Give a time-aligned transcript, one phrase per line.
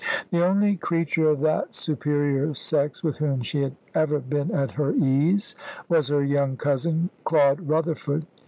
[0.31, 4.91] The only creature of that superior sex with whom she had ever been at her
[4.93, 5.55] ease
[5.89, 8.25] was her young cousin, Claude Rutherford.